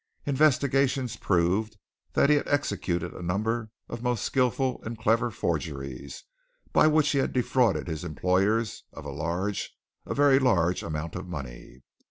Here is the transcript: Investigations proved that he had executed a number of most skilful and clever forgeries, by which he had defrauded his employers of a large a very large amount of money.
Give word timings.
Investigations 0.25 1.15
proved 1.15 1.77
that 2.13 2.31
he 2.31 2.35
had 2.35 2.47
executed 2.47 3.13
a 3.13 3.21
number 3.21 3.69
of 3.87 4.01
most 4.01 4.25
skilful 4.25 4.81
and 4.83 4.97
clever 4.97 5.29
forgeries, 5.29 6.23
by 6.73 6.87
which 6.87 7.09
he 7.11 7.19
had 7.19 7.33
defrauded 7.33 7.87
his 7.87 8.03
employers 8.03 8.83
of 8.93 9.05
a 9.05 9.11
large 9.11 9.77
a 10.07 10.15
very 10.15 10.39
large 10.39 10.81
amount 10.81 11.13
of 11.15 11.27
money. 11.27 11.83